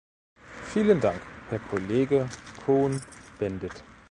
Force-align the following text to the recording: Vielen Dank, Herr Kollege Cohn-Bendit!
Vielen 0.73 0.99
Dank, 0.99 1.21
Herr 1.49 1.59
Kollege 1.59 2.27
Cohn-Bendit! 2.65 3.83